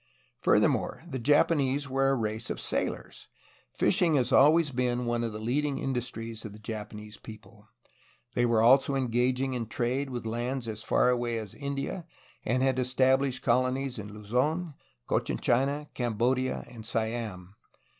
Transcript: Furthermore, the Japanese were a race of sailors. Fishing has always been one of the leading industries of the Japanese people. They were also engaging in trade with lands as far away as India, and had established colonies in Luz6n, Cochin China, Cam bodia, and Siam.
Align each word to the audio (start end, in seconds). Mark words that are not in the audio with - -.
Furthermore, 0.39 1.03
the 1.07 1.19
Japanese 1.19 1.87
were 1.87 2.09
a 2.09 2.15
race 2.15 2.49
of 2.49 2.59
sailors. 2.59 3.27
Fishing 3.71 4.15
has 4.15 4.31
always 4.31 4.71
been 4.71 5.05
one 5.05 5.23
of 5.23 5.31
the 5.31 5.37
leading 5.37 5.77
industries 5.77 6.43
of 6.43 6.53
the 6.53 6.57
Japanese 6.57 7.17
people. 7.17 7.67
They 8.33 8.43
were 8.47 8.63
also 8.63 8.95
engaging 8.95 9.53
in 9.53 9.67
trade 9.67 10.09
with 10.09 10.25
lands 10.25 10.67
as 10.67 10.81
far 10.81 11.09
away 11.11 11.37
as 11.37 11.53
India, 11.53 12.07
and 12.43 12.63
had 12.63 12.79
established 12.79 13.43
colonies 13.43 13.99
in 13.99 14.09
Luz6n, 14.09 14.73
Cochin 15.05 15.37
China, 15.37 15.87
Cam 15.93 16.15
bodia, 16.17 16.65
and 16.67 16.83
Siam. 16.83 17.53